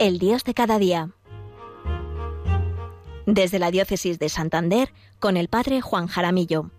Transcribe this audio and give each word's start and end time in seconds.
el 0.00 0.18
Dios 0.18 0.44
de 0.44 0.54
cada 0.54 0.78
día. 0.78 1.10
Desde 3.26 3.58
la 3.58 3.70
Diócesis 3.70 4.18
de 4.18 4.30
Santander, 4.30 4.94
con 5.18 5.36
el 5.36 5.48
Padre 5.48 5.82
Juan 5.82 6.06
Jaramillo. 6.06 6.70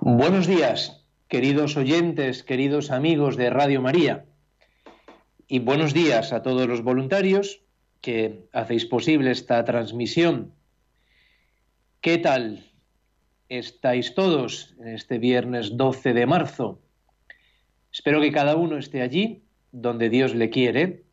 Buenos 0.00 0.46
días 0.46 1.01
queridos 1.32 1.78
oyentes, 1.78 2.42
queridos 2.42 2.90
amigos 2.90 3.38
de 3.38 3.48
Radio 3.48 3.80
María, 3.80 4.26
y 5.48 5.60
buenos 5.60 5.94
días 5.94 6.30
a 6.34 6.42
todos 6.42 6.68
los 6.68 6.82
voluntarios 6.82 7.62
que 8.02 8.44
hacéis 8.52 8.84
posible 8.84 9.30
esta 9.30 9.64
transmisión. 9.64 10.52
¿Qué 12.02 12.18
tal 12.18 12.70
estáis 13.48 14.14
todos 14.14 14.74
en 14.78 14.88
este 14.88 15.16
viernes 15.16 15.78
12 15.78 16.12
de 16.12 16.26
marzo? 16.26 16.82
Espero 17.90 18.20
que 18.20 18.30
cada 18.30 18.54
uno 18.54 18.76
esté 18.76 19.00
allí 19.00 19.42
donde 19.70 20.10
Dios 20.10 20.34
le 20.34 20.50
quiere, 20.50 21.04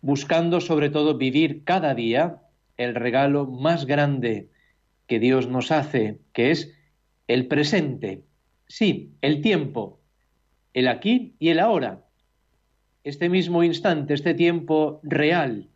buscando 0.00 0.60
sobre 0.60 0.90
todo 0.90 1.18
vivir 1.18 1.64
cada 1.64 1.92
día 1.96 2.40
el 2.76 2.94
regalo 2.94 3.46
más 3.46 3.84
grande 3.84 4.48
que 5.08 5.18
Dios 5.18 5.48
nos 5.48 5.72
hace, 5.72 6.20
que 6.32 6.52
es 6.52 6.72
el 7.26 7.48
presente, 7.48 8.22
Sí, 8.66 9.12
el 9.20 9.40
tiempo, 9.40 10.00
el 10.72 10.88
aquí 10.88 11.34
y 11.38 11.50
el 11.50 11.60
ahora. 11.60 12.04
Este 13.04 13.28
mismo 13.28 13.62
instante, 13.62 14.14
este 14.14 14.34
tiempo 14.34 15.00
real, 15.02 15.68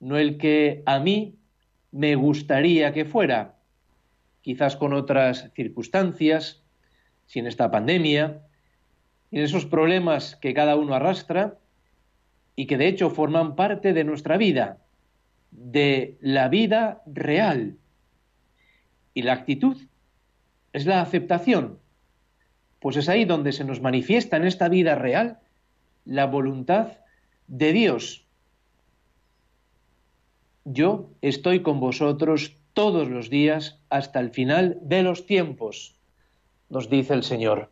no 0.00 0.18
el 0.18 0.38
que 0.38 0.82
a 0.86 0.98
mí 0.98 1.36
me 1.92 2.14
gustaría 2.16 2.92
que 2.92 3.04
fuera, 3.04 3.56
quizás 4.42 4.76
con 4.76 4.92
otras 4.92 5.50
circunstancias, 5.54 6.62
sin 7.26 7.46
esta 7.46 7.70
pandemia, 7.70 8.42
sin 9.30 9.40
esos 9.40 9.66
problemas 9.66 10.36
que 10.36 10.54
cada 10.54 10.76
uno 10.76 10.94
arrastra 10.94 11.58
y 12.54 12.66
que 12.66 12.78
de 12.78 12.88
hecho 12.88 13.10
forman 13.10 13.56
parte 13.56 13.92
de 13.92 14.04
nuestra 14.04 14.36
vida, 14.36 14.78
de 15.50 16.16
la 16.20 16.48
vida 16.48 17.02
real. 17.06 17.76
Y 19.14 19.22
la 19.22 19.32
actitud 19.32 19.76
es 20.76 20.84
la 20.84 21.00
aceptación. 21.00 21.78
Pues 22.80 22.98
es 22.98 23.08
ahí 23.08 23.24
donde 23.24 23.52
se 23.52 23.64
nos 23.64 23.80
manifiesta 23.80 24.36
en 24.36 24.44
esta 24.44 24.68
vida 24.68 24.94
real 24.94 25.38
la 26.04 26.26
voluntad 26.26 26.98
de 27.46 27.72
Dios. 27.72 28.26
Yo 30.66 31.08
estoy 31.22 31.62
con 31.62 31.80
vosotros 31.80 32.58
todos 32.74 33.08
los 33.08 33.30
días 33.30 33.80
hasta 33.88 34.20
el 34.20 34.32
final 34.32 34.76
de 34.82 35.02
los 35.02 35.24
tiempos, 35.24 35.96
nos 36.68 36.90
dice 36.90 37.14
el 37.14 37.22
Señor. 37.22 37.70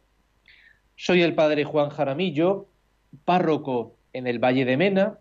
Soy 0.96 1.20
el 1.20 1.34
Padre 1.34 1.64
Juan 1.64 1.90
Jaramillo, 1.90 2.68
párroco 3.26 3.96
en 4.14 4.26
el 4.26 4.38
Valle 4.38 4.64
de 4.64 4.78
Mena, 4.78 5.18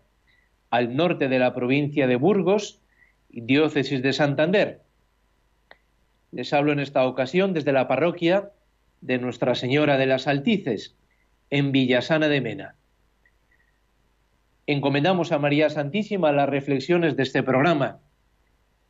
al 0.70 0.96
norte 0.96 1.28
de 1.28 1.38
la 1.38 1.54
provincia 1.54 2.08
de 2.08 2.16
Burgos, 2.16 2.80
diócesis 3.28 4.02
de 4.02 4.14
Santander. 4.14 4.83
Les 6.34 6.52
hablo 6.52 6.72
en 6.72 6.80
esta 6.80 7.06
ocasión 7.06 7.54
desde 7.54 7.74
la 7.74 7.88
parroquia 7.88 8.50
de 9.02 9.20
Nuestra 9.20 9.54
Señora 9.54 9.98
de 9.98 10.08
las 10.08 10.28
Altices, 10.28 10.96
en 11.52 11.72
Villasana 11.72 12.28
de 12.28 12.42
Mena. 12.42 12.76
Encomendamos 14.66 15.32
a 15.32 15.38
María 15.38 15.70
Santísima 15.70 16.32
las 16.32 16.50
reflexiones 16.50 17.16
de 17.16 17.22
este 17.22 17.44
programa. 17.44 18.00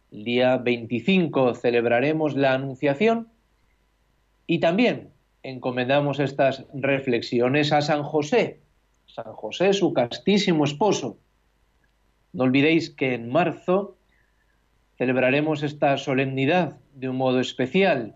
El 0.09 0.24
día 0.24 0.56
25 0.56 1.56
celebraremos 1.56 2.38
la 2.38 2.53
Anunciación 2.53 3.28
y 4.48 4.59
también 4.59 5.09
encomendamos 5.42 6.20
estas 6.20 6.64
reflexiones 6.74 7.74
a 7.74 7.82
San 7.82 8.03
José, 8.03 8.62
San 9.06 9.34
José, 9.34 9.74
su 9.74 9.92
castísimo 9.92 10.64
esposo. 10.64 11.18
No 12.32 12.46
olvidéis 12.46 12.90
que 12.90 13.16
en 13.16 13.30
marzo 13.30 13.98
celebraremos 15.03 15.64
esta 15.64 15.97
solemnidad 15.97 16.78
de 16.94 17.09
un 17.09 17.18
modo 17.18 17.41
especial. 17.41 18.16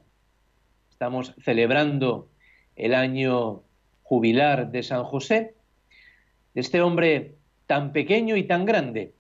Estamos 0.90 1.34
celebrando 1.44 2.30
el 2.78 2.96
año 2.96 3.64
jubilar 4.04 4.72
de 4.72 4.84
San 4.84 5.04
José, 5.04 5.56
de 6.54 6.62
este 6.62 6.82
hombre 6.82 7.36
tan 7.66 7.92
pequeño 7.92 8.38
y 8.38 8.44
tan 8.44 8.64
grande, 8.64 9.14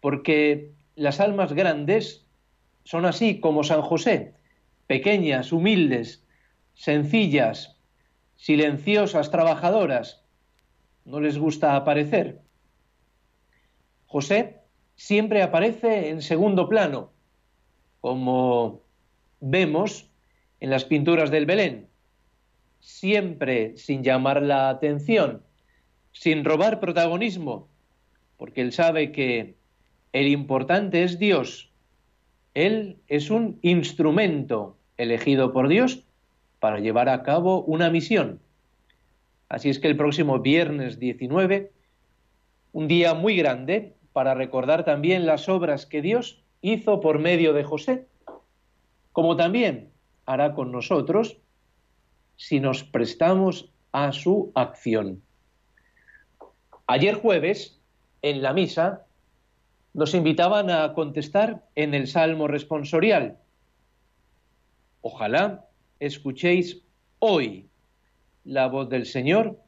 porque 0.00 0.72
las 0.96 1.20
almas 1.20 1.52
grandes 1.52 2.26
son 2.82 3.06
así 3.06 3.38
como 3.38 3.62
San 3.62 3.82
José, 3.82 4.34
pequeñas, 4.88 5.52
humildes, 5.52 6.26
sencillas, 6.74 7.78
silenciosas, 8.34 9.30
trabajadoras, 9.30 10.24
no 11.04 11.20
les 11.20 11.38
gusta 11.38 11.76
aparecer. 11.76 12.40
José 14.06 14.63
siempre 14.96 15.42
aparece 15.42 16.10
en 16.10 16.22
segundo 16.22 16.68
plano, 16.68 17.10
como 18.00 18.80
vemos 19.40 20.08
en 20.60 20.70
las 20.70 20.84
pinturas 20.84 21.30
del 21.30 21.46
Belén, 21.46 21.88
siempre 22.80 23.76
sin 23.76 24.02
llamar 24.02 24.42
la 24.42 24.68
atención, 24.68 25.42
sin 26.12 26.44
robar 26.44 26.80
protagonismo, 26.80 27.68
porque 28.36 28.60
él 28.60 28.72
sabe 28.72 29.12
que 29.12 29.54
el 30.12 30.28
importante 30.28 31.02
es 31.02 31.18
Dios. 31.18 31.70
Él 32.54 32.98
es 33.08 33.30
un 33.30 33.58
instrumento 33.62 34.76
elegido 34.96 35.52
por 35.52 35.68
Dios 35.68 36.04
para 36.60 36.78
llevar 36.78 37.08
a 37.08 37.22
cabo 37.22 37.62
una 37.64 37.90
misión. 37.90 38.40
Así 39.48 39.68
es 39.68 39.78
que 39.78 39.88
el 39.88 39.96
próximo 39.96 40.38
viernes 40.38 40.98
19, 40.98 41.72
un 42.72 42.88
día 42.88 43.14
muy 43.14 43.36
grande 43.36 43.94
para 44.14 44.34
recordar 44.34 44.84
también 44.84 45.26
las 45.26 45.48
obras 45.48 45.86
que 45.86 46.00
Dios 46.00 46.40
hizo 46.62 47.00
por 47.00 47.18
medio 47.18 47.52
de 47.52 47.64
José, 47.64 48.06
como 49.10 49.36
también 49.36 49.90
hará 50.24 50.54
con 50.54 50.70
nosotros 50.70 51.38
si 52.36 52.60
nos 52.60 52.84
prestamos 52.84 53.72
a 53.90 54.12
su 54.12 54.52
acción. 54.54 55.20
Ayer 56.86 57.16
jueves, 57.16 57.80
en 58.22 58.40
la 58.40 58.52
misa, 58.52 59.04
nos 59.94 60.14
invitaban 60.14 60.70
a 60.70 60.94
contestar 60.94 61.64
en 61.74 61.92
el 61.92 62.06
Salmo 62.06 62.46
responsorial. 62.46 63.38
Ojalá 65.02 65.66
escuchéis 65.98 66.82
hoy 67.18 67.68
la 68.44 68.68
voz 68.68 68.88
del 68.88 69.06
Señor, 69.06 69.58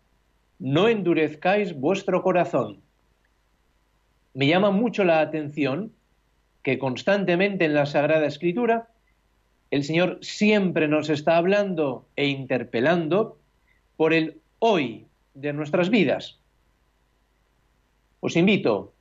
no 0.60 0.86
endurezcáis 0.88 1.74
vuestro 1.74 2.22
corazón 2.22 2.85
me 4.36 4.46
llama 4.46 4.70
mucho 4.70 5.02
la 5.02 5.20
atención 5.20 5.94
que 6.62 6.78
constantemente 6.78 7.64
en 7.64 7.72
la 7.72 7.86
Sagrada 7.86 8.26
Escritura 8.26 8.88
el 9.70 9.82
Señor 9.82 10.18
siempre 10.20 10.88
nos 10.88 11.08
está 11.08 11.38
hablando 11.38 12.06
e 12.16 12.26
interpelando 12.26 13.38
por 13.96 14.12
el 14.12 14.42
hoy 14.58 15.06
de 15.32 15.54
nuestras 15.54 15.88
vidas. 15.88 16.38
Os 18.20 18.36
invito 18.36 18.92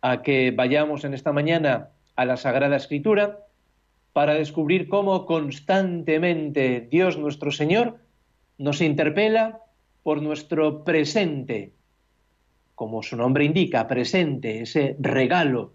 a 0.00 0.22
que 0.22 0.50
vayamos 0.50 1.04
en 1.04 1.14
esta 1.14 1.32
mañana 1.32 1.90
a 2.16 2.24
la 2.24 2.36
Sagrada 2.36 2.76
Escritura 2.76 3.46
para 4.12 4.34
descubrir 4.34 4.88
cómo 4.88 5.24
constantemente 5.24 6.88
Dios 6.90 7.16
nuestro 7.16 7.52
Señor 7.52 7.98
nos 8.58 8.80
interpela 8.80 9.60
por 10.02 10.20
nuestro 10.20 10.82
presente, 10.82 11.74
como 12.80 13.02
su 13.02 13.14
nombre 13.14 13.44
indica, 13.44 13.86
presente, 13.86 14.62
ese 14.62 14.96
regalo 14.98 15.74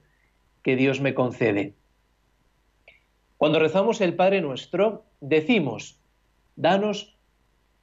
que 0.64 0.76
Dios 0.76 1.02
me 1.02 1.14
concede. 1.14 1.76
Cuando 3.38 3.60
rezamos 3.60 4.02
el 4.02 4.16
Padre 4.16 4.42
nuestro, 4.42 5.06
decimos, 5.22 6.00
danos 6.56 7.16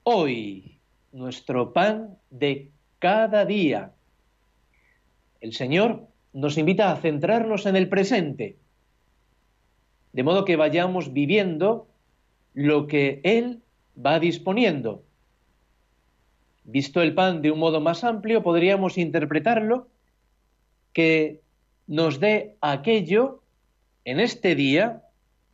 hoy 0.03 0.81
nuestro 1.13 1.73
pan 1.73 2.19
de 2.31 2.73
cada 2.99 3.45
día. 3.45 3.93
El 5.41 5.53
Señor 5.53 6.09
nos 6.33 6.59
invita 6.59 6.91
a 6.91 6.97
centrarnos 6.97 7.65
en 7.67 7.77
el 7.77 7.89
presente, 7.89 8.57
de 10.13 10.23
modo 10.25 10.45
que 10.45 10.57
vayamos 10.57 11.13
viviendo 11.13 11.87
lo 12.55 12.89
que 12.89 13.21
Él 13.23 13.63
va 13.97 14.19
disponiendo. 14.19 15.05
Visto 16.65 17.03
el 17.03 17.15
pan 17.15 17.43
de 17.43 17.51
un 17.51 17.59
modo 17.59 17.81
más 17.81 18.05
amplio, 18.05 18.43
podríamos 18.43 18.99
interpretarlo 18.99 19.89
que 20.93 21.41
nos 21.87 22.21
dé 22.21 22.57
aquello 22.61 23.43
en 24.05 24.21
este 24.21 24.55
día 24.55 25.03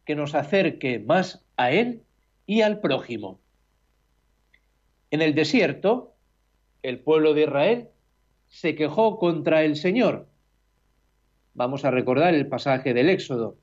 que 0.04 0.14
nos 0.14 0.34
acerque 0.34 0.98
más 0.98 1.44
a 1.56 1.70
Él 1.70 2.02
y 2.46 2.62
al 2.62 2.80
prójimo. 2.80 3.40
En 5.10 5.22
el 5.22 5.34
desierto, 5.34 6.14
el 6.82 6.98
pueblo 6.98 7.34
de 7.34 7.42
Israel 7.42 7.88
se 8.48 8.74
quejó 8.74 9.18
contra 9.18 9.64
el 9.64 9.76
Señor. 9.76 10.26
Vamos 11.54 11.84
a 11.84 11.90
recordar 11.90 12.34
el 12.34 12.46
pasaje 12.46 12.94
del 12.94 13.10
Éxodo. 13.10 13.56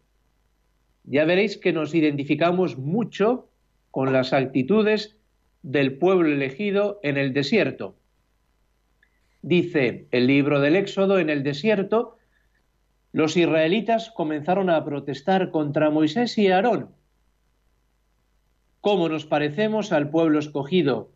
Ya 1.04 1.26
veréis 1.26 1.58
que 1.58 1.74
nos 1.74 1.94
identificamos 1.94 2.78
mucho 2.78 3.48
con 3.92 4.12
las 4.12 4.34
actitudes 4.34 5.16
del 5.66 5.98
pueblo 5.98 6.32
elegido 6.32 7.00
en 7.02 7.18
el 7.18 7.34
desierto. 7.34 7.96
Dice 9.42 10.08
el 10.12 10.28
libro 10.28 10.60
del 10.60 10.76
Éxodo, 10.76 11.18
en 11.18 11.32
el 11.32 11.42
desierto, 11.42 12.18
los 13.12 13.36
israelitas 13.36 14.12
comenzaron 14.12 14.70
a 14.70 14.86
protestar 14.86 15.50
contra 15.50 15.90
Moisés 15.90 16.38
y 16.38 16.50
Aarón. 16.50 16.92
¿Cómo 18.80 19.10
nos 19.10 19.26
parecemos 19.26 19.92
al 19.92 20.12
pueblo 20.12 20.38
escogido? 20.38 21.12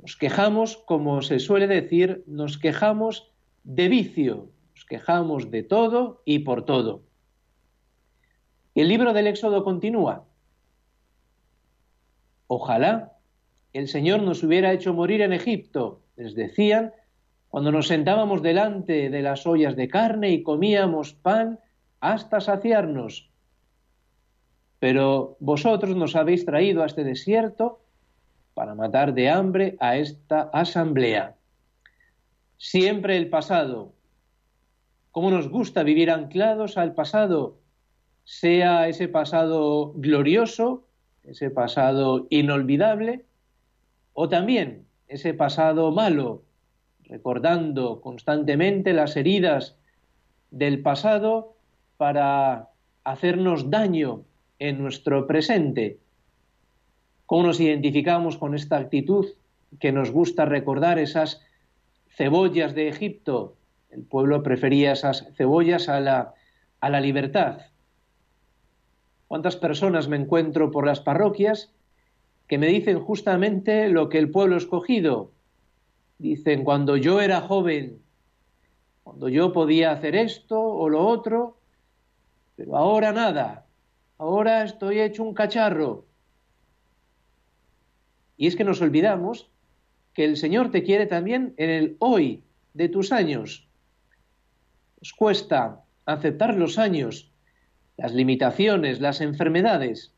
Nos 0.00 0.16
quejamos, 0.16 0.76
como 0.76 1.22
se 1.22 1.38
suele 1.38 1.68
decir, 1.68 2.24
nos 2.26 2.58
quejamos 2.58 3.32
de 3.62 3.88
vicio, 3.88 4.50
nos 4.74 4.84
quejamos 4.84 5.52
de 5.52 5.62
todo 5.62 6.22
y 6.24 6.40
por 6.40 6.64
todo. 6.64 7.04
El 8.74 8.88
libro 8.88 9.12
del 9.12 9.28
Éxodo 9.28 9.62
continúa. 9.62 10.26
Ojalá 12.48 13.17
el 13.72 13.88
Señor 13.88 14.22
nos 14.22 14.42
hubiera 14.42 14.72
hecho 14.72 14.94
morir 14.94 15.20
en 15.22 15.32
Egipto, 15.32 16.00
les 16.16 16.34
decían, 16.34 16.92
cuando 17.48 17.72
nos 17.72 17.88
sentábamos 17.88 18.42
delante 18.42 19.10
de 19.10 19.22
las 19.22 19.46
ollas 19.46 19.76
de 19.76 19.88
carne 19.88 20.30
y 20.30 20.42
comíamos 20.42 21.14
pan 21.14 21.58
hasta 22.00 22.40
saciarnos. 22.40 23.30
Pero 24.78 25.36
vosotros 25.40 25.96
nos 25.96 26.14
habéis 26.14 26.44
traído 26.44 26.82
a 26.82 26.86
este 26.86 27.04
desierto 27.04 27.80
para 28.54 28.74
matar 28.74 29.14
de 29.14 29.30
hambre 29.30 29.76
a 29.80 29.96
esta 29.96 30.50
asamblea. 30.52 31.36
Siempre 32.56 33.16
el 33.16 33.28
pasado. 33.28 33.92
¿Cómo 35.10 35.30
nos 35.30 35.48
gusta 35.48 35.82
vivir 35.82 36.10
anclados 36.10 36.76
al 36.76 36.94
pasado? 36.94 37.58
Sea 38.24 38.88
ese 38.88 39.08
pasado 39.08 39.92
glorioso, 39.94 40.86
ese 41.24 41.50
pasado 41.50 42.26
inolvidable, 42.30 43.24
o 44.20 44.28
también 44.28 44.84
ese 45.06 45.32
pasado 45.32 45.92
malo, 45.92 46.42
recordando 47.04 48.00
constantemente 48.00 48.92
las 48.92 49.16
heridas 49.16 49.76
del 50.50 50.82
pasado 50.82 51.54
para 51.98 52.70
hacernos 53.04 53.70
daño 53.70 54.24
en 54.58 54.82
nuestro 54.82 55.28
presente. 55.28 56.00
¿Cómo 57.26 57.44
nos 57.44 57.60
identificamos 57.60 58.36
con 58.38 58.56
esta 58.56 58.78
actitud 58.78 59.24
que 59.78 59.92
nos 59.92 60.10
gusta 60.10 60.46
recordar 60.46 60.98
esas 60.98 61.40
cebollas 62.08 62.74
de 62.74 62.88
Egipto? 62.88 63.54
El 63.88 64.02
pueblo 64.02 64.42
prefería 64.42 64.94
esas 64.94 65.28
cebollas 65.36 65.88
a 65.88 66.00
la, 66.00 66.34
a 66.80 66.90
la 66.90 67.00
libertad. 67.00 67.60
¿Cuántas 69.28 69.54
personas 69.54 70.08
me 70.08 70.16
encuentro 70.16 70.72
por 70.72 70.84
las 70.84 70.98
parroquias 70.98 71.72
que 72.48 72.58
me 72.58 72.66
dicen 72.66 72.98
justamente 72.98 73.88
lo 73.88 74.08
que 74.08 74.18
el 74.18 74.30
pueblo 74.30 74.54
ha 74.54 74.58
escogido? 74.58 75.32
Dicen, 76.18 76.64
cuando 76.64 76.96
yo 76.96 77.20
era 77.20 77.42
joven, 77.42 78.00
cuando 79.04 79.28
yo 79.28 79.52
podía 79.52 79.92
hacer 79.92 80.16
esto 80.16 80.60
o 80.60 80.88
lo 80.88 81.06
otro, 81.06 81.58
pero 82.56 82.76
ahora 82.76 83.12
nada, 83.12 83.66
ahora 84.16 84.64
estoy 84.64 85.00
hecho 85.00 85.22
un 85.22 85.34
cacharro, 85.34 86.08
y 88.38 88.46
es 88.46 88.56
que 88.56 88.64
nos 88.64 88.80
olvidamos 88.80 89.50
que 90.14 90.24
el 90.24 90.36
Señor 90.36 90.70
te 90.70 90.84
quiere 90.84 91.06
también 91.06 91.54
en 91.58 91.70
el 91.70 91.96
hoy 91.98 92.44
de 92.72 92.88
tus 92.88 93.12
años. 93.12 93.68
Nos 95.00 95.12
cuesta 95.12 95.84
aceptar 96.06 96.54
los 96.54 96.78
años, 96.78 97.30
las 97.96 98.14
limitaciones, 98.14 99.00
las 99.00 99.20
enfermedades, 99.20 100.14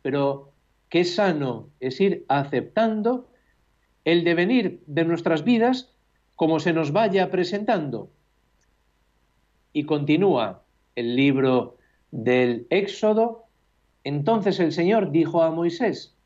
pero 0.00 0.52
qué 0.88 1.04
sano 1.04 1.70
es 1.80 2.00
ir 2.00 2.24
aceptando 2.28 3.30
el 4.04 4.24
devenir 4.24 4.82
de 4.86 5.04
nuestras 5.04 5.44
vidas 5.44 5.92
como 6.34 6.60
se 6.60 6.72
nos 6.72 6.92
vaya 6.92 7.30
presentando. 7.30 8.10
Y 9.72 9.84
continúa 9.84 10.62
el 10.94 11.16
libro 11.16 11.76
del 12.10 12.66
Éxodo. 12.70 13.46
Entonces 14.04 14.60
el 14.60 14.72
Señor 14.72 15.10
dijo 15.10 15.42
a 15.42 15.50
Moisés, 15.50 16.16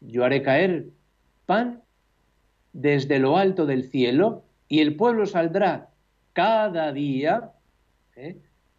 yo 0.00 0.24
haré 0.24 0.42
caer 0.42 0.88
pan 1.46 1.82
desde 2.72 3.18
lo 3.18 3.36
alto 3.36 3.66
del 3.66 3.90
cielo 3.90 4.44
y 4.68 4.80
el 4.80 4.96
pueblo 4.96 5.26
saldrá 5.26 5.90
cada 6.32 6.92
día. 6.92 7.52
¿eh? 8.16 8.38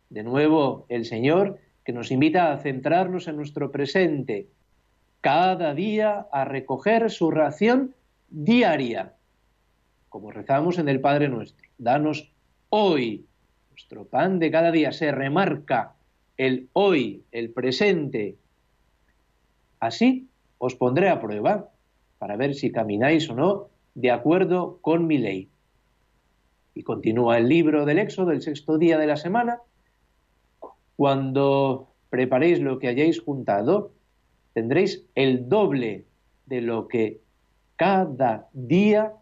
De 0.09 0.24
nuevo, 0.24 0.86
el 0.89 1.06
Señor 1.06 1.59
que 1.83 1.94
nos 1.94 2.12
invita 2.12 2.51
a 2.51 2.57
centrarnos 2.59 3.27
en 3.27 3.36
nuestro 3.36 3.71
presente, 3.71 4.47
cada 5.21 5.74
día 5.74 6.27
a 6.31 6.45
recoger 6.45 7.10
su 7.12 7.31
ración 7.31 7.95
diaria, 8.30 9.13
como 10.07 10.31
rezamos 10.31 10.77
en 10.77 10.89
el 10.89 11.01
Padre 11.01 11.30
nuestro. 11.30 11.68
Danos 11.77 12.31
hoy 12.69 13.25
nuestro 13.71 14.06
pan 14.06 14.39
de 14.39 14.51
cada 14.51 14.71
día. 14.71 14.92
Se 14.92 15.12
remarca 15.12 15.94
el 16.38 16.69
hoy, 16.74 17.24
el 17.31 17.51
presente. 17.51 18.36
Así 19.80 20.27
os 20.57 20.75
pondré 20.75 21.10
a 21.10 21.22
prueba 21.22 21.69
para 22.18 22.36
ver 22.36 22.56
si 22.56 22.72
camináis 22.72 23.30
o 23.30 23.36
no 23.36 23.68
de 23.95 24.12
acuerdo 24.12 24.80
con 24.81 25.07
mi 25.07 25.18
ley. 25.18 25.50
Y 26.75 26.83
continúa 26.83 27.38
el 27.38 27.50
libro 27.50 27.86
del 27.86 28.00
Éxodo, 28.00 28.31
el 28.31 28.42
sexto 28.42 28.77
día 28.77 28.98
de 28.98 29.07
la 29.07 29.18
semana. 29.18 29.60
Cuando 30.95 31.88
preparéis 32.10 32.60
lo 32.60 32.80
que 32.80 32.88
hayáis 32.88 33.22
juntado, 33.22 33.91
tendréis 34.53 35.03
el 35.15 35.48
doble 35.50 36.06
de 36.46 36.62
lo 36.62 36.88
que 36.88 37.22
cada 37.75 38.50
día 38.53 39.13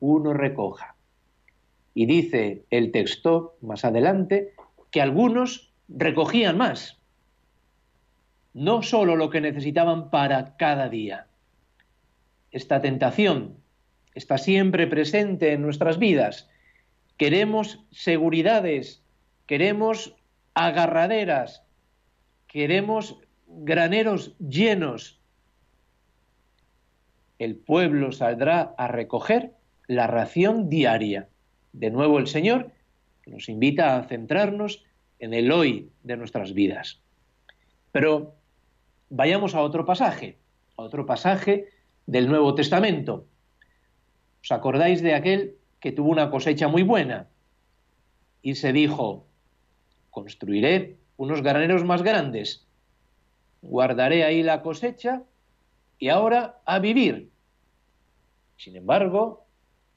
uno 0.00 0.32
recoja. 0.32 0.94
Y 1.94 2.06
dice 2.06 2.64
el 2.70 2.92
texto 2.92 3.56
más 3.60 3.84
adelante 3.84 4.52
que 4.90 5.00
algunos 5.00 5.72
recogían 5.88 6.56
más 6.58 6.98
no 8.58 8.82
solo 8.82 9.14
lo 9.14 9.30
que 9.30 9.40
necesitaban 9.40 10.10
para 10.10 10.56
cada 10.56 10.88
día. 10.88 11.28
Esta 12.50 12.80
tentación 12.80 13.56
está 14.14 14.36
siempre 14.36 14.88
presente 14.88 15.52
en 15.52 15.62
nuestras 15.62 15.98
vidas. 15.98 16.50
Queremos 17.16 17.84
seguridades, 17.92 19.00
queremos 19.46 20.16
agarraderas, 20.54 21.62
queremos 22.48 23.20
graneros 23.48 24.36
llenos. 24.38 25.20
El 27.38 27.56
pueblo 27.56 28.12
saldrá 28.12 28.74
a 28.78 28.88
recoger 28.88 29.52
la 29.86 30.06
ración 30.06 30.68
diaria. 30.68 31.28
De 31.72 31.90
nuevo 31.90 32.18
el 32.18 32.26
Señor 32.26 32.72
nos 33.26 33.48
invita 33.48 33.96
a 33.96 34.04
centrarnos 34.04 34.84
en 35.18 35.34
el 35.34 35.52
hoy 35.52 35.90
de 36.02 36.16
nuestras 36.16 36.54
vidas. 36.54 37.00
Pero 37.92 38.38
Vayamos 39.10 39.54
a 39.54 39.62
otro 39.62 39.86
pasaje, 39.86 40.36
a 40.76 40.82
otro 40.82 41.06
pasaje 41.06 41.68
del 42.06 42.28
Nuevo 42.28 42.54
Testamento. 42.54 43.26
¿Os 44.42 44.52
acordáis 44.52 45.02
de 45.02 45.14
aquel 45.14 45.56
que 45.80 45.92
tuvo 45.92 46.10
una 46.10 46.30
cosecha 46.30 46.68
muy 46.68 46.82
buena? 46.82 47.28
Y 48.42 48.56
se 48.56 48.72
dijo, 48.72 49.26
construiré 50.10 50.98
unos 51.16 51.42
graneros 51.42 51.84
más 51.84 52.02
grandes, 52.02 52.66
guardaré 53.62 54.24
ahí 54.24 54.42
la 54.42 54.62
cosecha 54.62 55.22
y 55.98 56.08
ahora 56.08 56.60
a 56.64 56.78
vivir. 56.78 57.30
Sin 58.56 58.76
embargo, 58.76 59.46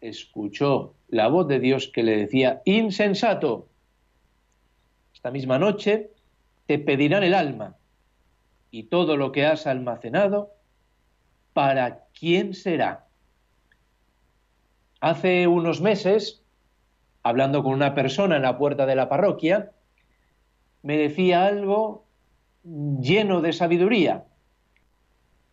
escuchó 0.01 0.95
la 1.07 1.27
voz 1.27 1.47
de 1.47 1.59
Dios 1.59 1.91
que 1.93 2.03
le 2.03 2.17
decía, 2.17 2.61
insensato, 2.65 3.67
esta 5.13 5.31
misma 5.31 5.59
noche 5.59 6.11
te 6.65 6.79
pedirán 6.79 7.23
el 7.23 7.33
alma 7.33 7.75
y 8.71 8.83
todo 8.83 9.17
lo 9.17 9.31
que 9.31 9.45
has 9.45 9.67
almacenado, 9.67 10.53
¿para 11.53 12.05
quién 12.17 12.53
será? 12.53 13.07
Hace 15.01 15.47
unos 15.47 15.81
meses, 15.81 16.43
hablando 17.23 17.63
con 17.63 17.73
una 17.73 17.93
persona 17.93 18.37
en 18.37 18.43
la 18.43 18.57
puerta 18.57 18.85
de 18.85 18.95
la 18.95 19.09
parroquia, 19.09 19.71
me 20.83 20.97
decía 20.97 21.45
algo 21.45 22.05
lleno 22.63 23.41
de 23.41 23.53
sabiduría. 23.53 24.25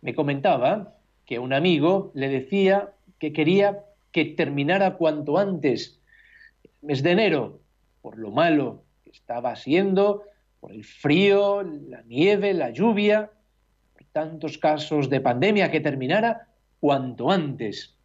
Me 0.01 0.15
comentaba 0.15 0.95
que 1.25 1.39
un 1.39 1.53
amigo 1.53 2.11
le 2.13 2.29
decía 2.29 2.93
que 3.19 3.33
quería 3.33 3.83
que 4.11 4.25
terminara 4.25 4.95
cuanto 4.95 5.37
antes 5.37 5.99
el 6.63 6.71
mes 6.81 7.03
de 7.03 7.11
enero, 7.11 7.59
por 8.01 8.17
lo 8.17 8.31
malo 8.31 8.83
que 9.03 9.11
estaba 9.11 9.55
siendo, 9.55 10.23
por 10.59 10.71
el 10.71 10.83
frío, 10.83 11.63
la 11.63 12.01
nieve, 12.03 12.53
la 12.53 12.69
lluvia, 12.69 13.31
por 13.93 14.03
tantos 14.05 14.57
casos 14.57 15.09
de 15.09 15.21
pandemia 15.21 15.71
que 15.71 15.81
terminara 15.81 16.47
cuanto 16.79 17.29
antes. 17.29 17.95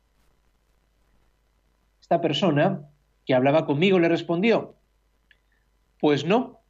Esta 2.01 2.21
persona 2.21 2.89
que 3.25 3.35
hablaba 3.35 3.65
conmigo 3.65 3.99
le 3.99 4.09
respondió, 4.09 4.75
pues 5.99 6.25
no, 6.27 6.61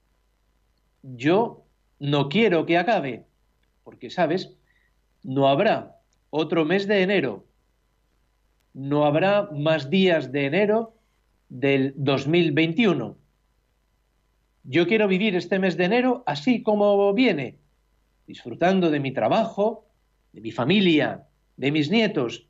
yo 1.02 1.63
no 1.98 2.28
quiero 2.28 2.66
que 2.66 2.78
acabe, 2.78 3.26
porque, 3.82 4.10
¿sabes? 4.10 4.56
No 5.22 5.48
habrá 5.48 5.96
otro 6.30 6.64
mes 6.64 6.86
de 6.86 7.02
enero, 7.02 7.46
no 8.72 9.04
habrá 9.04 9.48
más 9.52 9.88
días 9.88 10.32
de 10.32 10.46
enero 10.46 10.94
del 11.48 11.94
2021. 11.96 13.16
Yo 14.64 14.86
quiero 14.86 15.08
vivir 15.08 15.36
este 15.36 15.58
mes 15.58 15.76
de 15.76 15.84
enero 15.84 16.24
así 16.26 16.62
como 16.62 17.12
viene, 17.14 17.58
disfrutando 18.26 18.90
de 18.90 19.00
mi 19.00 19.12
trabajo, 19.12 19.86
de 20.32 20.40
mi 20.40 20.50
familia, 20.50 21.28
de 21.56 21.70
mis 21.70 21.90
nietos, 21.90 22.48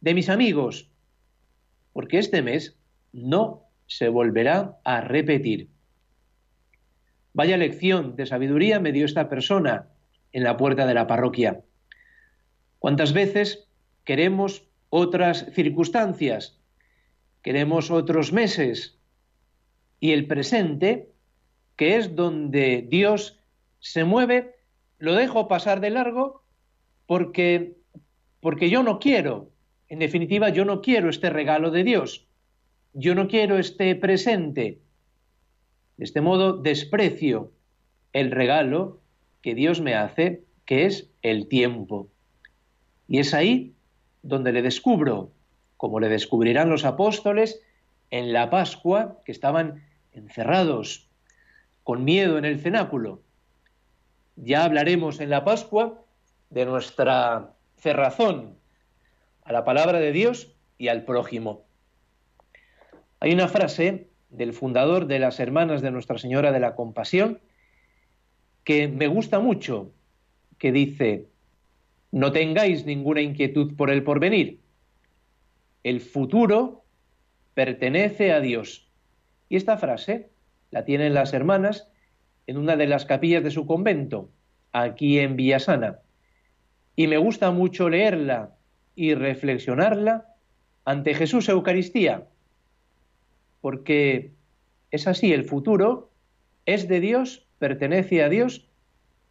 de 0.00 0.14
mis 0.14 0.28
amigos, 0.28 0.90
porque 1.92 2.18
este 2.18 2.42
mes 2.42 2.76
no 3.12 3.62
se 3.86 4.08
volverá 4.08 4.78
a 4.84 5.00
repetir. 5.00 5.71
Vaya 7.34 7.56
lección 7.56 8.16
de 8.16 8.26
sabiduría 8.26 8.80
me 8.80 8.92
dio 8.92 9.06
esta 9.06 9.28
persona 9.28 9.88
en 10.32 10.44
la 10.44 10.56
puerta 10.56 10.86
de 10.86 10.94
la 10.94 11.06
parroquia. 11.06 11.62
¿Cuántas 12.78 13.12
veces 13.12 13.68
queremos 14.04 14.68
otras 14.90 15.46
circunstancias? 15.52 16.58
Queremos 17.42 17.90
otros 17.90 18.32
meses. 18.32 18.98
Y 20.00 20.12
el 20.12 20.26
presente, 20.26 21.08
que 21.76 21.96
es 21.96 22.14
donde 22.14 22.86
Dios 22.88 23.38
se 23.78 24.04
mueve, 24.04 24.56
lo 24.98 25.14
dejo 25.14 25.48
pasar 25.48 25.80
de 25.80 25.90
largo 25.90 26.44
porque, 27.06 27.76
porque 28.40 28.68
yo 28.68 28.82
no 28.82 28.98
quiero, 28.98 29.52
en 29.88 29.98
definitiva, 29.98 30.48
yo 30.48 30.64
no 30.64 30.80
quiero 30.80 31.10
este 31.10 31.30
regalo 31.30 31.70
de 31.70 31.84
Dios. 31.84 32.26
Yo 32.94 33.14
no 33.14 33.28
quiero 33.28 33.58
este 33.58 33.94
presente. 33.94 34.81
De 35.96 36.04
este 36.04 36.20
modo, 36.20 36.56
desprecio 36.56 37.52
el 38.12 38.30
regalo 38.30 39.00
que 39.40 39.54
Dios 39.54 39.80
me 39.80 39.94
hace, 39.94 40.44
que 40.64 40.86
es 40.86 41.10
el 41.22 41.48
tiempo. 41.48 42.08
Y 43.08 43.18
es 43.18 43.34
ahí 43.34 43.74
donde 44.22 44.52
le 44.52 44.62
descubro, 44.62 45.32
como 45.76 46.00
le 46.00 46.08
descubrirán 46.08 46.70
los 46.70 46.84
apóstoles 46.84 47.60
en 48.10 48.32
la 48.32 48.50
Pascua, 48.50 49.20
que 49.24 49.32
estaban 49.32 49.82
encerrados 50.12 51.08
con 51.82 52.04
miedo 52.04 52.38
en 52.38 52.44
el 52.44 52.60
cenáculo. 52.60 53.22
Ya 54.36 54.64
hablaremos 54.64 55.20
en 55.20 55.30
la 55.30 55.44
Pascua 55.44 56.04
de 56.50 56.64
nuestra 56.66 57.54
cerrazón 57.76 58.56
a 59.44 59.52
la 59.52 59.64
palabra 59.64 59.98
de 59.98 60.12
Dios 60.12 60.54
y 60.78 60.88
al 60.88 61.04
prójimo. 61.04 61.64
Hay 63.20 63.32
una 63.32 63.48
frase 63.48 64.08
del 64.32 64.52
fundador 64.52 65.06
de 65.06 65.18
las 65.18 65.38
Hermanas 65.38 65.82
de 65.82 65.90
Nuestra 65.90 66.18
Señora 66.18 66.52
de 66.52 66.60
la 66.60 66.74
Compasión 66.74 67.40
que 68.64 68.88
me 68.88 69.06
gusta 69.06 69.40
mucho, 69.40 69.92
que 70.58 70.72
dice, 70.72 71.26
no 72.10 72.32
tengáis 72.32 72.86
ninguna 72.86 73.20
inquietud 73.20 73.74
por 73.76 73.90
el 73.90 74.04
porvenir. 74.04 74.60
El 75.82 76.00
futuro 76.00 76.84
pertenece 77.54 78.32
a 78.32 78.40
Dios. 78.40 78.88
Y 79.48 79.56
esta 79.56 79.76
frase 79.76 80.30
la 80.70 80.84
tienen 80.84 81.14
las 81.14 81.32
hermanas 81.32 81.88
en 82.46 82.56
una 82.56 82.76
de 82.76 82.86
las 82.86 83.04
capillas 83.04 83.42
de 83.42 83.50
su 83.50 83.66
convento, 83.66 84.30
aquí 84.72 85.18
en 85.18 85.36
Villasana. 85.36 85.98
Y 86.96 87.06
me 87.06 87.18
gusta 87.18 87.50
mucho 87.50 87.88
leerla 87.88 88.54
y 88.94 89.14
reflexionarla 89.14 90.26
ante 90.84 91.14
Jesús 91.14 91.48
Eucaristía, 91.48 92.26
porque 93.62 94.32
es 94.90 95.06
así, 95.06 95.32
el 95.32 95.44
futuro 95.44 96.10
es 96.66 96.86
de 96.88 97.00
Dios 97.00 97.46
pertenece 97.58 98.24
a 98.24 98.28
Dios, 98.28 98.66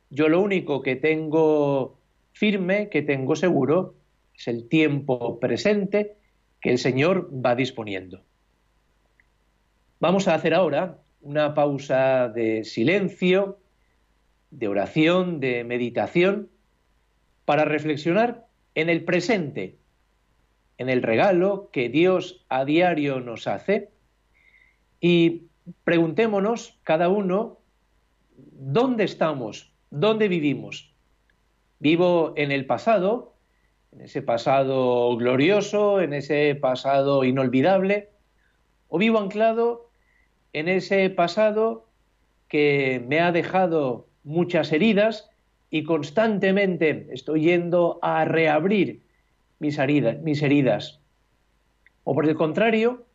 yo 0.09 0.29
lo 0.29 0.41
único 0.41 0.81
que 0.81 0.95
tengo 0.95 1.97
firme, 2.31 2.89
que 2.89 3.01
tengo 3.01 3.35
seguro, 3.35 3.93
es 4.33 4.47
el 4.47 4.69
tiempo 4.69 5.37
presente 5.39 6.15
que 6.61 6.71
el 6.71 6.77
Señor 6.77 7.29
va 7.33 7.55
disponiendo. 7.55 8.21
Vamos 9.99 10.29
a 10.29 10.35
hacer 10.35 10.53
ahora 10.53 10.99
una 11.21 11.53
pausa 11.53 12.29
de 12.29 12.63
silencio, 12.63 13.59
de 14.49 14.69
oración, 14.69 15.41
de 15.41 15.65
meditación, 15.65 16.49
para 17.43 17.65
reflexionar 17.65 18.45
en 18.75 18.89
el 18.89 19.03
presente, 19.03 19.75
en 20.77 20.89
el 20.89 21.03
regalo 21.03 21.69
que 21.73 21.89
Dios 21.89 22.45
a 22.47 22.63
diario 22.63 23.19
nos 23.19 23.45
hace 23.47 23.89
y 25.01 25.47
preguntémonos 25.83 26.79
cada 26.83 27.09
uno 27.09 27.57
¿dónde 28.37 29.03
estamos? 29.03 29.73
¿Dónde 29.89 30.27
vivimos? 30.27 30.93
¿Vivo 31.79 32.33
en 32.37 32.51
el 32.51 32.65
pasado? 32.65 33.33
¿En 33.91 34.01
ese 34.01 34.21
pasado 34.21 35.17
glorioso? 35.17 35.99
¿En 35.99 36.13
ese 36.13 36.55
pasado 36.55 37.23
inolvidable? 37.23 38.09
¿O 38.87 38.99
vivo 38.99 39.19
anclado 39.19 39.89
en 40.53 40.69
ese 40.69 41.09
pasado 41.09 41.87
que 42.47 43.03
me 43.07 43.19
ha 43.19 43.31
dejado 43.31 44.07
muchas 44.23 44.71
heridas 44.71 45.29
y 45.71 45.83
constantemente 45.83 47.07
estoy 47.11 47.41
yendo 47.41 47.99
a 48.01 48.25
reabrir 48.25 49.01
mis 49.59 49.79
heridas? 49.79 50.99
¿O 52.03 52.13
por 52.13 52.27
el 52.27 52.35
contrario, 52.35 53.05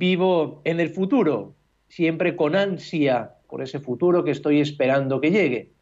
vivo 0.00 0.62
en 0.64 0.80
el 0.80 0.88
futuro, 0.88 1.54
siempre 1.88 2.34
con 2.34 2.56
ansia 2.56 3.34
por 3.46 3.60
ese 3.60 3.80
futuro 3.80 4.24
que 4.24 4.30
estoy 4.30 4.58
esperando 4.58 5.20
que 5.20 5.30
llegue. 5.30 5.72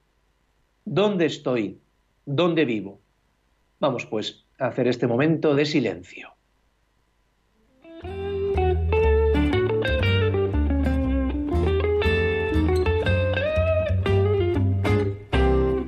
¿Dónde 0.84 1.26
estoy? 1.26 1.78
¿Dónde 2.26 2.64
vivo? 2.64 3.00
Vamos 3.78 4.06
pues 4.06 4.44
a 4.58 4.66
hacer 4.66 4.88
este 4.88 5.06
momento 5.06 5.54
de 5.54 5.64
silencio. 5.64 6.30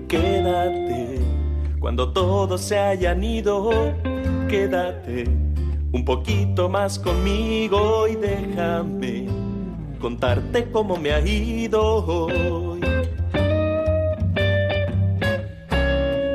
Quédate 0.07 1.19
cuando 1.81 2.13
todos 2.13 2.61
se 2.61 2.79
hayan 2.79 3.25
ido. 3.25 3.93
Quédate 4.49 5.50
un 5.93 6.05
poquito 6.05 6.69
más 6.69 6.99
conmigo 6.99 8.07
y 8.07 8.17
déjame 8.17 9.27
contarte 10.01 10.71
cómo 10.71 10.97
me 10.97 11.13
ha 11.13 11.21
ido 11.21 12.05
hoy. 12.07 12.81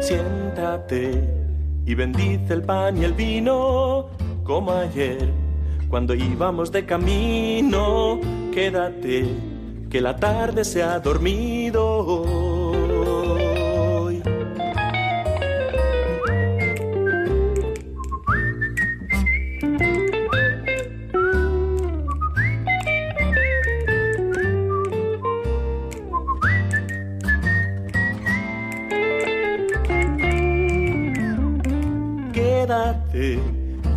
Siéntate 0.01 1.23
y 1.85 1.95
bendice 1.95 2.53
el 2.53 2.63
pan 2.63 2.97
y 2.97 3.05
el 3.05 3.13
vino 3.13 4.09
como 4.43 4.71
ayer 4.71 5.29
cuando 5.89 6.13
íbamos 6.13 6.71
de 6.71 6.85
camino. 6.85 8.19
Quédate 8.53 9.25
que 9.89 10.01
la 10.01 10.15
tarde 10.15 10.63
se 10.65 10.83
ha 10.83 10.99
dormido. 10.99 12.54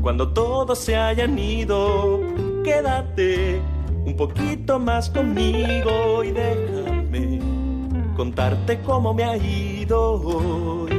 Cuando 0.02 0.32
todos 0.32 0.78
se 0.78 0.96
hayan 0.96 1.38
ido, 1.38 2.20
quédate 2.64 3.60
un 4.04 4.16
poquito 4.16 4.78
más 4.78 5.10
conmigo 5.10 6.24
y 6.24 6.30
déjame 6.30 7.40
contarte 8.16 8.80
cómo 8.80 9.14
me 9.14 9.24
ha 9.24 9.36
ido 9.36 10.12
hoy. 10.14 10.97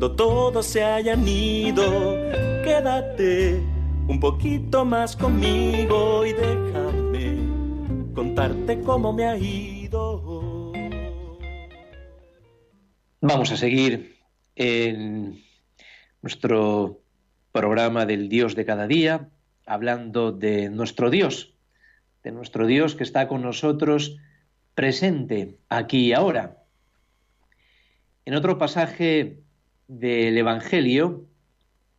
Cuando 0.00 0.16
todos 0.16 0.64
se 0.64 0.82
hayan 0.82 1.28
ido, 1.28 2.14
quédate 2.64 3.60
un 4.08 4.18
poquito 4.18 4.82
más 4.82 5.14
conmigo 5.14 6.24
y 6.24 6.32
déjame 6.32 8.14
contarte 8.14 8.80
cómo 8.80 9.12
me 9.12 9.26
ha 9.26 9.36
ido. 9.36 10.72
Vamos 13.20 13.52
a 13.52 13.58
seguir 13.58 14.16
en 14.56 15.44
nuestro 16.22 17.02
programa 17.52 18.06
del 18.06 18.30
Dios 18.30 18.54
de 18.54 18.64
cada 18.64 18.86
día, 18.86 19.28
hablando 19.66 20.32
de 20.32 20.70
nuestro 20.70 21.10
Dios, 21.10 21.52
de 22.22 22.32
nuestro 22.32 22.66
Dios 22.66 22.94
que 22.94 23.04
está 23.04 23.28
con 23.28 23.42
nosotros 23.42 24.16
presente 24.74 25.58
aquí 25.68 26.06
y 26.06 26.12
ahora. 26.14 26.64
En 28.24 28.32
otro 28.32 28.56
pasaje 28.56 29.42
del 29.90 30.38
Evangelio, 30.38 31.26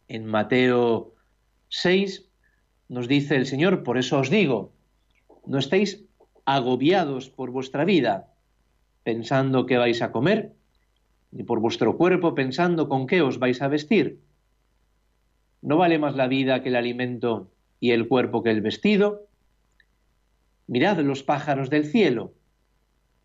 en 0.08 0.26
Mateo 0.26 1.14
6, 1.68 2.26
nos 2.88 3.10
dice 3.10 3.36
el 3.36 3.46
Señor, 3.46 3.84
por 3.84 3.98
eso 3.98 4.18
os 4.18 4.30
digo, 4.30 4.72
no 5.46 5.58
estéis 5.58 6.02
agobiados 6.46 7.30
por 7.30 7.52
vuestra 7.52 7.84
vida, 7.84 8.32
pensando 9.04 9.66
qué 9.66 9.76
vais 9.76 10.02
a 10.02 10.14
comer, 10.14 10.54
ni 11.32 11.44
por 11.44 11.60
vuestro 11.60 11.98
cuerpo 11.98 12.34
pensando 12.34 12.88
con 12.88 13.08
qué 13.08 13.22
os 13.22 13.40
vais 13.40 13.62
a 13.62 13.68
vestir. 13.68 14.22
¿No 15.62 15.76
vale 15.76 16.00
más 16.00 16.16
la 16.16 16.28
vida 16.28 16.64
que 16.64 16.70
el 16.70 16.78
alimento 16.78 17.52
y 17.82 17.92
el 17.92 18.08
cuerpo 18.08 18.42
que 18.42 18.52
el 18.52 18.62
vestido? 18.62 19.28
Mirad 20.66 20.98
los 21.00 21.24
pájaros 21.24 21.70
del 21.70 21.84
cielo. 21.84 22.34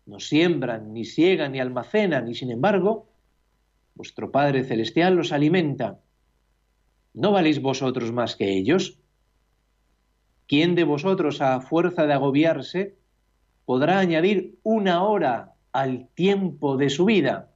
No 0.05 0.19
siembran, 0.19 0.91
ni 0.91 1.05
siegan, 1.05 1.53
ni 1.53 1.61
almacenan, 1.61 2.27
y 2.27 2.35
sin 2.35 2.51
embargo, 2.51 3.07
vuestro 3.97 4.31
Padre 4.31 4.63
Celestial 4.63 5.15
los 5.15 5.31
alimenta. 5.31 5.99
¿No 7.13 7.31
valéis 7.31 7.61
vosotros 7.61 8.11
más 8.11 8.35
que 8.35 8.53
ellos? 8.53 8.99
¿Quién 10.47 10.75
de 10.75 10.83
vosotros, 10.83 11.41
a 11.41 11.59
fuerza 11.59 12.05
de 12.05 12.13
agobiarse, 12.13 12.95
podrá 13.65 13.99
añadir 13.99 14.59
una 14.63 15.03
hora 15.03 15.55
al 15.73 16.07
tiempo 16.13 16.77
de 16.77 16.89
su 16.89 17.05
vida? 17.05 17.51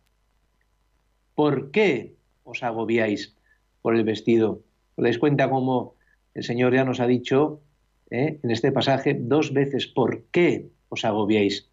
¿Por 1.36 1.72
qué 1.72 2.18
os 2.44 2.64
agobiáis 2.64 3.38
por 3.82 3.96
el 3.96 4.04
vestido? 4.04 4.64
¿Os 4.96 5.04
dais 5.04 5.20
cuenta 5.20 5.50
cómo 5.50 5.96
el 6.34 6.44
Señor 6.44 6.74
ya 6.74 6.84
nos 6.84 7.00
ha 7.00 7.08
dicho 7.08 7.62
eh, 8.10 8.40
en 8.44 8.52
este 8.52 8.72
pasaje 8.72 9.14
dos 9.14 9.54
veces 9.54 9.88
por 9.88 10.26
qué 10.32 10.72
os 10.90 11.06
agobiáis? 11.06 11.70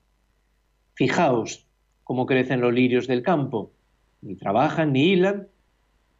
Fijaos 0.94 1.66
cómo 2.04 2.26
crecen 2.26 2.60
los 2.60 2.72
lirios 2.72 3.06
del 3.06 3.22
campo. 3.22 3.72
Ni 4.20 4.36
trabajan 4.36 4.92
ni 4.92 5.12
hilan. 5.12 5.48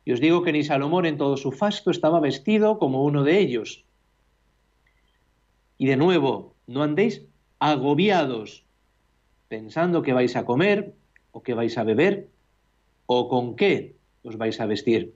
Y 0.05 0.13
os 0.13 0.21
digo 0.21 0.43
que 0.43 0.53
ni 0.53 0.65
Salomón 0.65 1.07
en 1.07 1.19
todo 1.19 1.37
su 1.37 1.53
fasto 1.53 1.91
estaba 1.91 2.21
vestido 2.21 2.79
como 2.79 3.05
uno 3.05 3.25
de 3.25 3.39
ellos. 3.39 3.85
Y 5.77 5.87
de 5.87 5.97
nuevo, 5.97 6.55
no 6.67 6.83
andéis 6.83 7.23
agobiados, 7.59 8.65
pensando 9.49 10.03
que 10.03 10.13
vais 10.13 10.37
a 10.37 10.45
comer 10.45 10.95
o 11.33 11.43
que 11.43 11.55
vais 11.55 11.77
a 11.77 11.85
beber 11.85 12.29
o 13.07 13.29
con 13.29 13.57
qué 13.57 13.97
os 14.23 14.37
vais 14.37 14.61
a 14.61 14.67
vestir. 14.67 15.15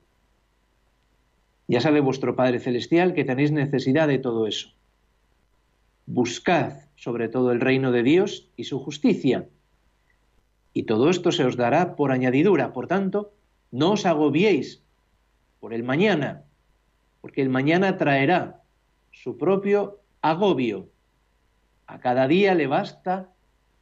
Ya 1.68 1.80
sabe 1.80 2.00
vuestro 2.00 2.36
Padre 2.36 2.60
Celestial 2.60 3.14
que 3.14 3.24
tenéis 3.24 3.52
necesidad 3.52 4.08
de 4.08 4.18
todo 4.18 4.46
eso. 4.46 4.68
Buscad 6.06 6.84
sobre 6.96 7.28
todo 7.28 7.52
el 7.52 7.60
reino 7.60 7.92
de 7.92 8.02
Dios 8.02 8.48
y 8.56 8.64
su 8.64 8.78
justicia. 8.78 9.48
Y 10.72 10.84
todo 10.84 11.10
esto 11.10 11.32
se 11.32 11.44
os 11.44 11.56
dará 11.56 11.96
por 11.96 12.12
añadidura. 12.12 12.72
Por 12.72 12.86
tanto, 12.86 13.32
no 13.70 13.92
os 13.92 14.06
agobiéis 14.06 14.82
por 15.60 15.74
el 15.74 15.82
mañana, 15.82 16.44
porque 17.20 17.42
el 17.42 17.48
mañana 17.48 17.96
traerá 17.96 18.62
su 19.10 19.36
propio 19.36 20.00
agobio. 20.22 20.88
A 21.86 22.00
cada 22.00 22.26
día 22.26 22.54
le 22.54 22.66
basta 22.66 23.30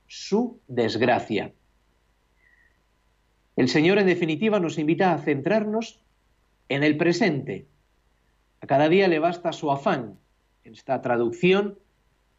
su 0.06 0.60
desgracia. 0.66 1.52
El 3.56 3.68
Señor, 3.68 3.98
en 3.98 4.06
definitiva, 4.06 4.58
nos 4.58 4.78
invita 4.78 5.12
a 5.12 5.18
centrarnos 5.18 6.00
en 6.68 6.82
el 6.82 6.96
presente, 6.96 7.66
a 8.60 8.66
cada 8.66 8.88
día 8.88 9.08
le 9.08 9.18
basta 9.18 9.52
su 9.52 9.70
afán. 9.70 10.18
Esta 10.64 11.00
traducción 11.00 11.78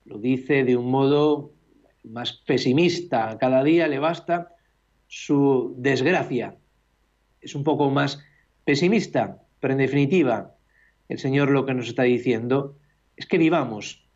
lo 0.06 0.20
dice 0.20 0.64
de 0.64 0.78
un 0.78 0.90
modo 0.90 1.52
más 2.04 2.34
pesimista. 2.34 3.38
Cada 3.40 3.64
día 3.64 3.88
le 3.88 4.00
basta 4.00 4.56
su 5.08 5.76
desgracia. 5.78 6.56
Es 7.42 7.56
un 7.56 7.64
poco 7.64 7.90
más 7.90 8.24
pesimista, 8.66 9.42
pero 9.60 9.74
en 9.74 9.80
definitiva, 9.80 10.56
el 11.10 11.20
Señor 11.20 11.50
lo 11.50 11.66
que 11.66 11.74
nos 11.74 11.88
está 11.88 12.04
diciendo 12.04 12.78
es 13.18 13.26
que 13.26 13.38
vivamos 13.38 14.08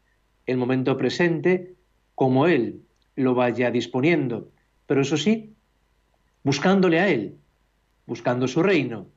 el 0.45 0.58
momento 0.58 0.98
presente 0.98 1.76
como 2.13 2.48
Él 2.48 2.82
lo 3.15 3.34
vaya 3.34 3.71
disponiendo, 3.71 4.52
pero 4.86 5.02
eso 5.02 5.17
sí, 5.17 5.54
buscándole 6.43 7.00
a 7.00 7.10
Él, 7.10 7.38
buscando 8.06 8.48
su 8.48 8.62
reino. 8.62 9.08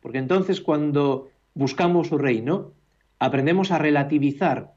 Porque 0.00 0.18
entonces 0.18 0.60
cuando 0.60 1.30
buscamos 1.54 2.08
su 2.08 2.18
reino, 2.18 2.72
aprendemos 3.18 3.70
a 3.70 3.78
relativizar 3.78 4.74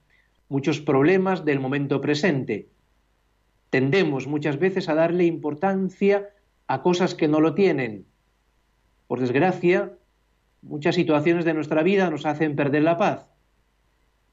muchos 0.49 0.79
problemas 0.79 1.45
del 1.45 1.59
momento 1.59 1.99
presente. 2.01 2.69
Tendemos 3.69 4.27
muchas 4.27 4.59
veces 4.59 4.89
a 4.89 4.95
darle 4.95 5.25
importancia 5.25 6.29
a 6.67 6.81
cosas 6.81 7.15
que 7.15 7.27
no 7.27 7.39
lo 7.39 7.53
tienen. 7.53 8.05
Por 9.07 9.19
desgracia, 9.19 9.93
muchas 10.61 10.95
situaciones 10.95 11.45
de 11.45 11.53
nuestra 11.53 11.83
vida 11.83 12.09
nos 12.09 12.25
hacen 12.25 12.55
perder 12.55 12.83
la 12.83 12.97
paz. 12.97 13.29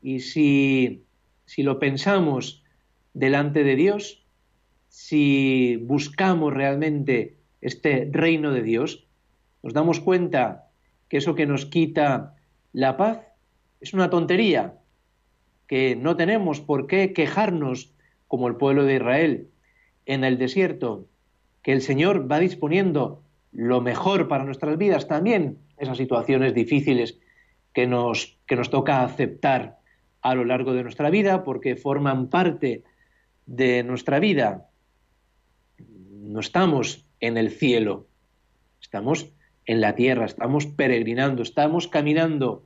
Y 0.02 0.20
si, 0.20 1.04
si 1.46 1.62
lo 1.62 1.78
pensamos 1.78 2.64
delante 3.12 3.64
de 3.64 3.76
Dios, 3.76 4.24
si 4.88 5.76
buscamos 5.82 6.52
realmente 6.52 7.36
este 7.60 8.08
reino 8.12 8.52
de 8.52 8.62
Dios, 8.62 9.06
nos 9.62 9.72
damos 9.72 10.00
cuenta 10.00 10.68
que 11.08 11.16
eso 11.16 11.34
que 11.34 11.46
nos 11.46 11.66
quita 11.66 12.36
la 12.72 12.96
paz 12.96 13.20
es 13.80 13.94
una 13.94 14.10
tontería, 14.10 14.78
que 15.66 15.96
no 15.96 16.16
tenemos 16.16 16.60
por 16.60 16.86
qué 16.86 17.12
quejarnos 17.12 17.93
como 18.34 18.48
el 18.48 18.56
pueblo 18.56 18.82
de 18.82 18.96
Israel 18.96 19.46
en 20.06 20.24
el 20.24 20.38
desierto, 20.38 21.06
que 21.62 21.70
el 21.70 21.82
Señor 21.82 22.28
va 22.28 22.40
disponiendo 22.40 23.22
lo 23.52 23.80
mejor 23.80 24.26
para 24.26 24.42
nuestras 24.42 24.76
vidas 24.76 25.06
también, 25.06 25.58
esas 25.78 25.98
situaciones 25.98 26.52
difíciles 26.52 27.16
que 27.72 27.86
nos, 27.86 28.36
que 28.48 28.56
nos 28.56 28.70
toca 28.70 29.04
aceptar 29.04 29.78
a 30.20 30.34
lo 30.34 30.44
largo 30.44 30.72
de 30.74 30.82
nuestra 30.82 31.10
vida 31.10 31.44
porque 31.44 31.76
forman 31.76 32.26
parte 32.26 32.82
de 33.46 33.84
nuestra 33.84 34.18
vida. 34.18 34.66
No 35.78 36.40
estamos 36.40 37.04
en 37.20 37.36
el 37.36 37.52
cielo, 37.52 38.08
estamos 38.82 39.30
en 39.64 39.80
la 39.80 39.94
tierra, 39.94 40.24
estamos 40.24 40.66
peregrinando, 40.66 41.44
estamos 41.44 41.86
caminando 41.86 42.64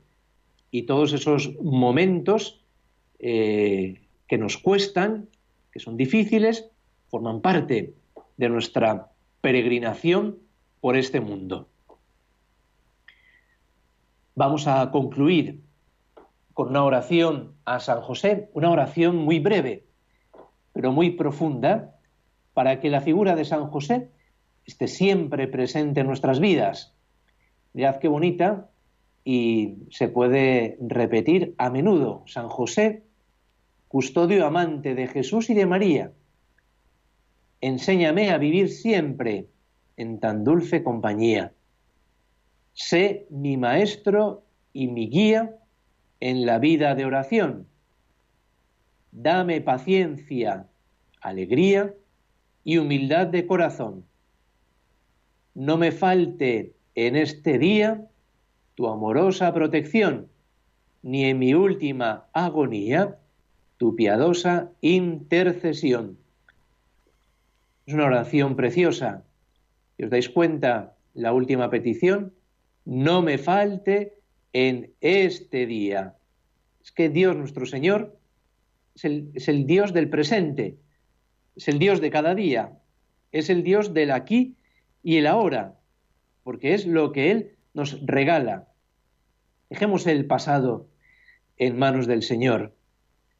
y 0.70 0.84
todos 0.84 1.12
esos 1.12 1.54
momentos 1.60 2.64
eh, 3.18 4.00
que 4.28 4.38
nos 4.38 4.56
cuestan, 4.56 5.28
que 5.72 5.80
son 5.80 5.96
difíciles, 5.96 6.70
forman 7.08 7.40
parte 7.40 7.94
de 8.36 8.48
nuestra 8.48 9.10
peregrinación 9.40 10.38
por 10.80 10.96
este 10.96 11.20
mundo. 11.20 11.68
Vamos 14.34 14.66
a 14.68 14.90
concluir 14.90 15.60
con 16.54 16.68
una 16.68 16.84
oración 16.84 17.54
a 17.64 17.80
San 17.80 18.00
José, 18.00 18.50
una 18.52 18.70
oración 18.70 19.16
muy 19.16 19.38
breve, 19.38 19.86
pero 20.72 20.92
muy 20.92 21.10
profunda, 21.10 21.96
para 22.54 22.80
que 22.80 22.90
la 22.90 23.00
figura 23.00 23.34
de 23.36 23.44
San 23.44 23.68
José 23.68 24.10
esté 24.66 24.88
siempre 24.88 25.48
presente 25.48 26.00
en 26.00 26.06
nuestras 26.06 26.40
vidas. 26.40 26.94
Mirad 27.72 27.96
qué 27.98 28.08
bonita 28.08 28.68
y 29.24 29.76
se 29.90 30.08
puede 30.08 30.76
repetir 30.80 31.54
a 31.58 31.70
menudo. 31.70 32.24
San 32.26 32.48
José, 32.48 33.04
custodio 33.88 34.46
amante 34.46 34.94
de 34.94 35.06
Jesús 35.06 35.50
y 35.50 35.54
de 35.54 35.66
María, 35.66 36.12
enséñame 37.60 38.30
a 38.30 38.38
vivir 38.38 38.68
siempre 38.68 39.48
en 39.96 40.20
tan 40.20 40.44
dulce 40.44 40.82
compañía. 40.82 41.52
Sé 42.72 43.26
mi 43.30 43.56
maestro 43.56 44.44
y 44.72 44.88
mi 44.88 45.08
guía 45.08 45.56
en 46.20 46.46
la 46.46 46.58
vida 46.58 46.94
de 46.94 47.04
oración. 47.04 47.66
Dame 49.10 49.60
paciencia, 49.60 50.68
alegría 51.20 51.94
y 52.62 52.78
humildad 52.78 53.26
de 53.26 53.46
corazón 53.46 54.04
no 55.58 55.76
me 55.76 55.90
falte 55.90 56.76
en 56.94 57.16
este 57.16 57.58
día 57.58 58.06
tu 58.76 58.86
amorosa 58.86 59.52
protección, 59.52 60.28
ni 61.02 61.24
en 61.24 61.40
mi 61.40 61.52
última 61.52 62.28
agonía 62.32 63.18
tu 63.78 63.96
piadosa 63.96 64.70
intercesión. 64.80 66.18
Es 67.86 67.94
una 67.94 68.04
oración 68.04 68.54
preciosa. 68.54 69.24
Si 69.96 70.04
os 70.04 70.10
dais 70.10 70.28
cuenta, 70.28 70.96
la 71.14 71.32
última 71.32 71.70
petición, 71.70 72.34
no 72.84 73.22
me 73.22 73.38
falte 73.38 74.20
en 74.52 74.92
este 75.00 75.66
día. 75.66 76.16
Es 76.82 76.92
que 76.92 77.08
Dios 77.08 77.36
nuestro 77.36 77.66
Señor 77.66 78.18
es 78.94 79.04
el, 79.04 79.30
es 79.34 79.48
el 79.48 79.66
Dios 79.66 79.92
del 79.92 80.10
presente, 80.10 80.76
es 81.56 81.68
el 81.68 81.78
Dios 81.78 82.00
de 82.00 82.10
cada 82.10 82.34
día, 82.34 82.78
es 83.32 83.50
el 83.50 83.62
Dios 83.62 83.94
del 83.94 84.10
aquí 84.10 84.56
y 85.02 85.16
el 85.16 85.26
ahora. 85.26 85.74
porque 86.48 86.72
es 86.72 86.86
lo 86.86 87.12
que 87.12 87.30
Él 87.30 87.56
nos 87.74 88.00
regala. 88.06 88.68
Dejemos 89.68 90.06
el 90.06 90.24
pasado 90.24 90.88
en 91.58 91.78
manos 91.78 92.06
del 92.06 92.22
Señor. 92.22 92.77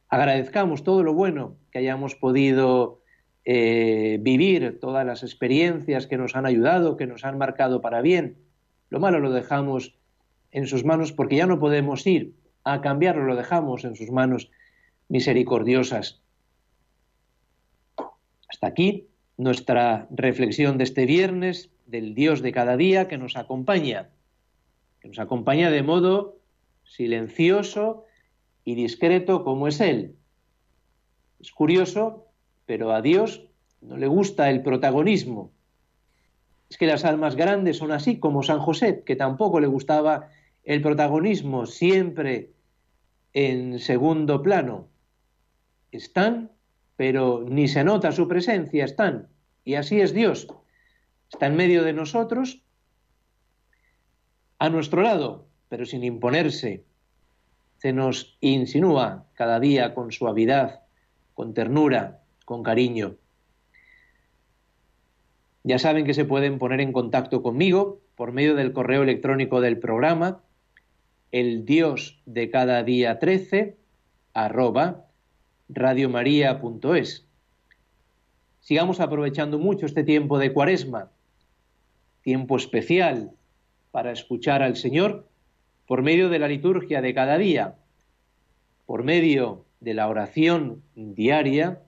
Agradezcamos 0.08 0.84
todo 0.84 1.02
lo 1.02 1.12
bueno 1.12 1.56
que 1.70 1.78
hayamos 1.78 2.14
podido 2.14 3.02
eh, 3.44 4.18
vivir, 4.20 4.78
todas 4.80 5.04
las 5.04 5.22
experiencias 5.22 6.06
que 6.06 6.16
nos 6.16 6.34
han 6.34 6.46
ayudado, 6.46 6.96
que 6.96 7.06
nos 7.06 7.24
han 7.24 7.38
marcado 7.38 7.80
para 7.80 8.00
bien. 8.00 8.38
Lo 8.88 9.00
malo 9.00 9.20
lo 9.20 9.30
dejamos 9.30 9.96
en 10.50 10.66
sus 10.66 10.84
manos 10.84 11.12
porque 11.12 11.36
ya 11.36 11.46
no 11.46 11.58
podemos 11.58 12.06
ir 12.06 12.34
a 12.64 12.80
cambiarlo, 12.80 13.24
lo 13.24 13.36
dejamos 13.36 13.84
en 13.84 13.96
sus 13.96 14.10
manos 14.10 14.50
misericordiosas. 15.08 16.22
Hasta 18.48 18.66
aquí 18.66 19.08
nuestra 19.36 20.08
reflexión 20.10 20.78
de 20.78 20.84
este 20.84 21.06
viernes 21.06 21.70
del 21.86 22.14
Dios 22.14 22.42
de 22.42 22.52
cada 22.52 22.76
día 22.76 23.08
que 23.08 23.18
nos 23.18 23.36
acompaña, 23.36 24.08
que 25.00 25.08
nos 25.08 25.18
acompaña 25.18 25.70
de 25.70 25.82
modo 25.82 26.38
silencioso 26.84 28.04
y 28.68 28.74
discreto 28.74 29.44
como 29.44 29.66
es 29.66 29.80
Él. 29.80 30.14
Es 31.40 31.52
curioso, 31.52 32.26
pero 32.66 32.92
a 32.92 33.00
Dios 33.00 33.48
no 33.80 33.96
le 33.96 34.06
gusta 34.08 34.50
el 34.50 34.62
protagonismo. 34.62 35.52
Es 36.68 36.76
que 36.76 36.86
las 36.86 37.06
almas 37.06 37.34
grandes 37.34 37.78
son 37.78 37.92
así 37.92 38.18
como 38.18 38.42
San 38.42 38.58
José, 38.58 39.04
que 39.06 39.16
tampoco 39.16 39.58
le 39.58 39.68
gustaba 39.68 40.28
el 40.64 40.82
protagonismo, 40.82 41.64
siempre 41.64 42.50
en 43.32 43.78
segundo 43.78 44.42
plano. 44.42 44.90
Están, 45.90 46.52
pero 46.96 47.46
ni 47.48 47.68
se 47.68 47.84
nota 47.84 48.12
su 48.12 48.28
presencia, 48.28 48.84
están. 48.84 49.30
Y 49.64 49.76
así 49.76 50.02
es 50.02 50.12
Dios. 50.12 50.46
Está 51.32 51.46
en 51.46 51.56
medio 51.56 51.84
de 51.84 51.94
nosotros, 51.94 52.62
a 54.58 54.68
nuestro 54.68 55.00
lado, 55.00 55.46
pero 55.70 55.86
sin 55.86 56.04
imponerse. 56.04 56.84
Se 57.78 57.92
nos 57.92 58.36
insinúa 58.40 59.26
cada 59.34 59.60
día 59.60 59.94
con 59.94 60.12
suavidad, 60.12 60.82
con 61.34 61.54
ternura, 61.54 62.20
con 62.44 62.62
cariño. 62.62 63.16
Ya 65.62 65.78
saben 65.78 66.04
que 66.04 66.14
se 66.14 66.24
pueden 66.24 66.58
poner 66.58 66.80
en 66.80 66.92
contacto 66.92 67.42
conmigo 67.42 68.00
por 68.16 68.32
medio 68.32 68.54
del 68.54 68.72
correo 68.72 69.02
electrónico 69.02 69.60
del 69.60 69.78
programa, 69.78 70.42
el 71.30 71.64
Dios 71.64 72.20
de 72.26 72.50
cada 72.50 72.82
día 72.82 73.18
13, 73.18 73.76
arroba 74.34 75.06
radiomaria.es. 75.68 77.26
Sigamos 78.60 79.00
aprovechando 79.00 79.58
mucho 79.58 79.86
este 79.86 80.04
tiempo 80.04 80.38
de 80.38 80.52
cuaresma, 80.52 81.10
tiempo 82.22 82.56
especial 82.56 83.32
para 83.90 84.12
escuchar 84.12 84.62
al 84.62 84.76
Señor 84.76 85.28
por 85.88 86.02
medio 86.02 86.28
de 86.28 86.38
la 86.38 86.48
liturgia 86.48 87.00
de 87.00 87.14
cada 87.14 87.38
día, 87.38 87.76
por 88.84 89.04
medio 89.04 89.64
de 89.80 89.94
la 89.94 90.06
oración 90.08 90.82
diaria, 90.94 91.80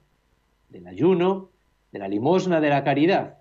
del 0.69 0.87
ayuno, 0.87 1.51
de 1.91 1.99
la 1.99 2.07
limosna, 2.07 2.59
de 2.59 2.69
la 2.69 2.83
caridad. 2.83 3.37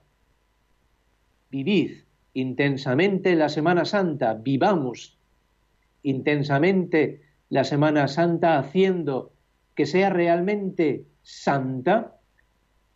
Vivid 1.51 2.03
intensamente 2.35 3.35
la 3.37 3.49
Semana 3.49 3.87
Santa, 3.87 4.35
vivamos 4.35 5.19
intensamente 6.03 7.23
la 7.49 7.65
Semana 7.65 8.07
Santa 8.07 8.59
haciendo 8.59 9.33
que 9.75 9.87
sea 9.87 10.11
realmente 10.11 11.07
santa 11.23 12.19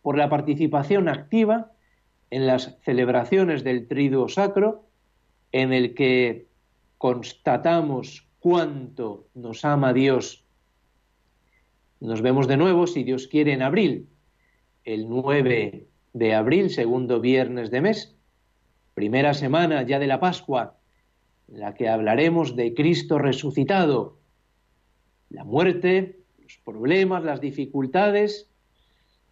por 0.03 0.19
la 0.19 0.29
participación 0.29 1.09
activa 1.09 1.71
en 2.29 2.45
las 2.45 2.77
celebraciones 2.83 3.63
del 3.63 3.87
Triduo 3.87 4.29
Sacro, 4.29 4.85
en 5.51 5.73
el 5.73 5.95
que 5.95 6.47
constatamos 6.97 8.27
cuánto 8.39 9.27
nos 9.33 9.65
ama 9.65 9.93
Dios. 9.93 10.45
Nos 11.99 12.21
vemos 12.21 12.47
de 12.47 12.57
nuevo, 12.57 12.87
si 12.87 13.03
Dios 13.03 13.27
quiere, 13.27 13.53
en 13.53 13.61
abril, 13.61 14.07
el 14.83 15.09
9 15.09 15.87
de 16.13 16.35
abril, 16.35 16.69
segundo 16.69 17.19
viernes 17.19 17.71
de 17.71 17.81
mes, 17.81 18.15
primera 18.93 19.33
semana 19.33 19.83
ya 19.83 19.99
de 19.99 20.07
la 20.07 20.19
Pascua, 20.19 20.77
en 21.47 21.59
la 21.59 21.73
que 21.73 21.89
hablaremos 21.89 22.55
de 22.55 22.73
Cristo 22.73 23.19
resucitado, 23.19 24.17
la 25.29 25.43
muerte, 25.43 26.19
los 26.39 26.57
problemas, 26.63 27.23
las 27.23 27.41
dificultades, 27.41 28.49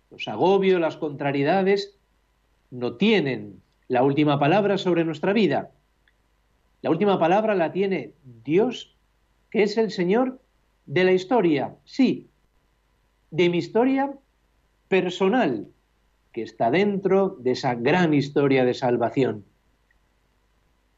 los 0.10 0.28
agobios, 0.28 0.82
las 0.82 0.98
contrariedades, 0.98 1.98
no 2.72 2.96
tienen 2.96 3.62
la 3.88 4.04
última 4.04 4.40
palabra 4.40 4.78
sobre 4.78 5.06
nuestra 5.06 5.34
vida. 5.34 5.72
La 6.84 6.90
última 6.90 7.18
palabra 7.18 7.56
la 7.56 7.72
tiene 7.72 8.12
Dios, 8.44 8.94
que 9.50 9.64
es 9.64 9.78
el 9.78 9.90
Señor 9.90 10.42
de 10.86 11.06
la 11.06 11.14
historia, 11.14 11.76
sí, 11.86 12.28
de 13.32 13.48
mi 13.48 13.60
historia 13.60 14.14
personal, 14.90 15.70
que 16.34 16.42
está 16.42 16.70
dentro 16.72 17.38
de 17.40 17.52
esa 17.52 17.76
gran 17.76 18.14
historia 18.14 18.66
de 18.66 18.74
salvación. 18.74 19.46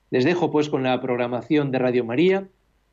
Les 0.09 0.25
dejo 0.25 0.49
pues 0.49 0.69
con 0.69 0.81
la 0.81 0.99
programación 1.01 1.69
de 1.69 1.77
Radio 1.77 2.03
María, 2.03 2.47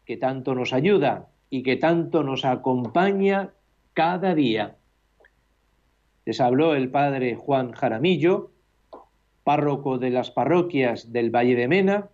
que 0.05 0.19
tanto 0.19 0.55
nos 0.55 0.75
ayuda 0.75 1.29
y 1.49 1.63
que 1.63 1.77
tanto 1.77 2.23
nos 2.23 2.45
acompaña 2.45 3.53
cada 3.95 4.35
día. 4.35 4.77
Les 6.27 6.43
habló 6.43 6.75
el 6.75 6.91
padre 6.91 7.37
Juan 7.37 7.73
Jaramillo, 7.73 8.51
párroco 9.45 9.97
de 9.97 10.11
las 10.11 10.31
parroquias 10.31 11.11
del 11.11 11.31
Valle 11.31 11.57
de 11.57 11.69
Mena, 11.69 12.11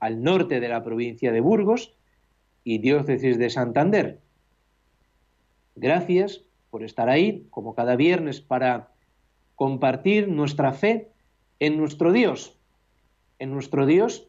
al 0.00 0.22
norte 0.22 0.60
de 0.60 0.68
la 0.68 0.82
provincia 0.82 1.30
de 1.30 1.40
Burgos 1.40 1.94
y 2.64 2.78
diócesis 2.78 3.38
de 3.38 3.50
Santander. 3.50 4.20
Gracias 5.76 6.42
por 6.70 6.82
estar 6.82 7.08
ahí, 7.08 7.46
como 7.50 7.74
cada 7.74 7.96
viernes, 7.96 8.40
para 8.40 8.92
compartir 9.54 10.28
nuestra 10.28 10.72
fe 10.72 11.10
en 11.58 11.76
nuestro 11.76 12.12
Dios, 12.12 12.56
en 13.38 13.52
nuestro 13.52 13.86
Dios 13.86 14.26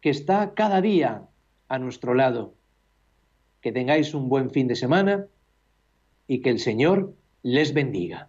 que 0.00 0.10
está 0.10 0.54
cada 0.54 0.80
día 0.80 1.28
a 1.68 1.78
nuestro 1.78 2.14
lado. 2.14 2.54
Que 3.60 3.72
tengáis 3.72 4.14
un 4.14 4.28
buen 4.28 4.50
fin 4.50 4.68
de 4.68 4.76
semana 4.76 5.26
y 6.26 6.40
que 6.40 6.50
el 6.50 6.58
Señor 6.58 7.14
les 7.42 7.74
bendiga. 7.74 8.28